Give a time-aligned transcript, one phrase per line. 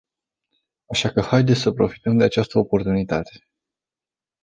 [0.85, 3.47] Așa că haideți să profităm de această oportunitate.